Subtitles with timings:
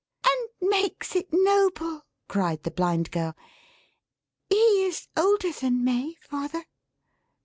[0.25, 3.35] "And makes it noble!" cried the Blind Girl.
[4.49, 4.55] "He
[4.87, 6.65] is older than May, father."